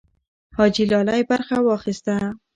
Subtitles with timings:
[0.57, 2.15] حاجي لالی برخه واخیسته.